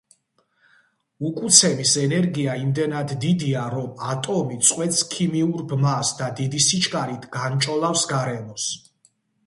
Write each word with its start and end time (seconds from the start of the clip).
უკუცემის 1.29 1.91
ენერგია 2.03 2.55
იმდენად 2.63 3.13
დიდია, 3.27 3.67
რომ 3.75 3.93
ატომი 4.15 4.59
წყვეტს 4.71 5.05
ქიმიურ 5.15 5.65
ბმას 5.75 6.15
და 6.23 6.35
დიდი 6.41 6.67
სიჩქარით 6.71 7.33
განჭოლავს 7.39 8.13
გარემოს. 8.17 8.71